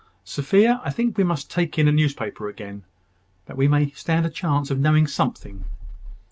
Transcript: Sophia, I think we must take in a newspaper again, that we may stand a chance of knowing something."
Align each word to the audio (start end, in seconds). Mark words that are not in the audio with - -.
Sophia, 0.23 0.81
I 0.83 0.89
think 0.89 1.15
we 1.15 1.23
must 1.23 1.51
take 1.51 1.77
in 1.77 1.87
a 1.87 1.91
newspaper 1.91 2.49
again, 2.49 2.85
that 3.45 3.55
we 3.55 3.67
may 3.67 3.91
stand 3.91 4.25
a 4.25 4.31
chance 4.31 4.71
of 4.71 4.79
knowing 4.79 5.05
something." 5.05 5.63